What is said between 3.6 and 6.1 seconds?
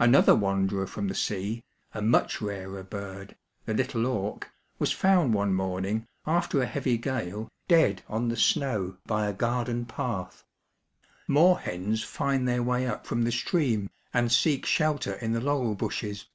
ŌĆö ^the little auk ŌĆö ^was found one morning,